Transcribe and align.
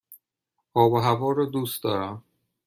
آب 0.73 0.91
و 0.93 0.97
هوا 0.99 1.31
را 1.31 1.45
دوست 1.45 1.83
دارم. 1.83 2.23